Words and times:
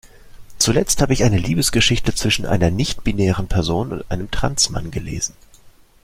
Zuletzt 0.57 0.99
hab 1.03 1.11
ich 1.11 1.23
eine 1.23 1.37
Liebesgeschichte 1.37 2.15
zwischen 2.15 2.47
einer 2.47 2.71
nichtbinären 2.71 3.47
Person 3.47 3.91
und 3.91 4.09
einem 4.09 4.31
Trans-Mann 4.31 4.89
gelesen. 4.89 5.35